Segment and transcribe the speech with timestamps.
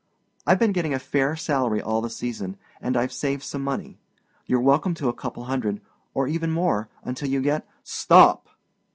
[0.47, 3.99] I've been getting a fair salary all the season, and I've saved some money.
[4.47, 8.49] You're welcome to a couple hundred—or even more—until you get——" "Stop!"